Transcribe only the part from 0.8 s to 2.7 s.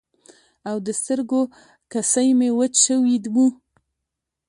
د سترګو کسی مې